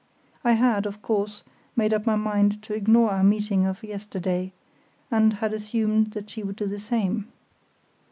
I 0.43 0.53
had, 0.53 0.87
of 0.87 1.03
course, 1.03 1.43
made 1.75 1.93
up 1.93 2.07
my 2.07 2.15
mind 2.15 2.63
to 2.63 2.73
ignore 2.73 3.11
our 3.11 3.23
meeting 3.23 3.67
of 3.67 3.83
yesterday, 3.83 4.51
and 5.11 5.33
had 5.33 5.53
assumed 5.53 6.13
that 6.13 6.27
she 6.31 6.41
would 6.41 6.55
do 6.55 6.65
the 6.65 6.79
same. 6.79 7.27